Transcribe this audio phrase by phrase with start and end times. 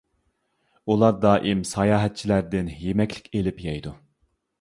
[0.93, 3.93] ئۇلار دائىم ساياھەتچىلەردىن يېمەكلىك ئېلىپ يەيدۇ.